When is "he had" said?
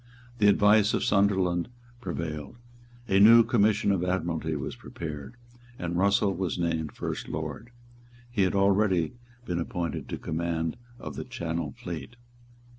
8.31-8.55